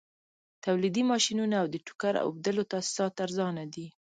[0.63, 3.87] تولیدي ماشینونه او د ټوکر اوبدلو تاسیسات ارزانه دي